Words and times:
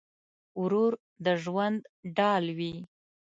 ورور 0.61 0.93
د 1.23 1.27
ژوند 1.43 1.77
ډال 2.15 2.45
وي. 2.57 2.75